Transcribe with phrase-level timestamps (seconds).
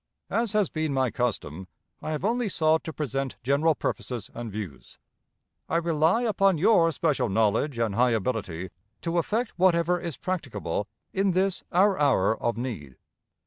[0.31, 1.67] "As has been my custom,
[2.01, 4.97] I have only sought to present general purposes and views.
[5.69, 8.71] I rely upon your special knowledge and high ability
[9.03, 12.95] to effect whatever is practicable in this our hour of need.